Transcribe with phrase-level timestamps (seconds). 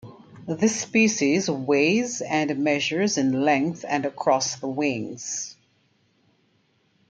[0.47, 5.55] This species weighs and measures in length and across the wings.